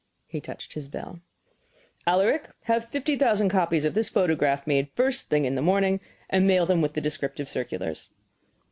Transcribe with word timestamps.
He 0.25 0.41
touched 0.41 0.73
his 0.73 0.87
bell. 0.87 1.19
"Alaric, 2.07 2.49
have 2.63 2.89
fifty 2.89 3.15
thousand 3.15 3.49
copies 3.49 3.85
of 3.85 3.93
this 3.93 4.09
photograph 4.09 4.65
made 4.65 4.87
the 4.87 4.95
first 4.95 5.29
thing 5.29 5.45
in 5.45 5.53
the 5.53 5.61
morning, 5.61 5.99
and 6.27 6.47
mail 6.47 6.65
them 6.65 6.81
with 6.81 6.93
the 6.93 7.01
descriptive 7.01 7.47
circulars." 7.47 8.09